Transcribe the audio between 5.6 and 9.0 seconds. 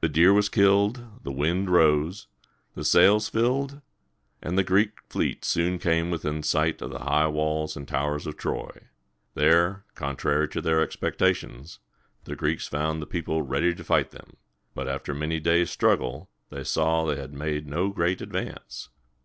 came within sight of the high walls and towers of Troy.